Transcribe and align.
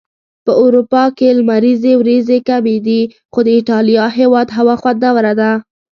په 0.45 0.51
اروپا 0.65 1.03
کي 1.17 1.27
لمريزي 1.37 1.93
ورځي 1.97 2.39
کمی 2.49 2.77
وي.خو 2.85 3.39
د 3.45 3.49
ايټاليا 3.57 4.05
هيواد 4.17 4.47
هوا 4.57 4.75
خوندوره 4.81 5.33
ده 5.39 5.51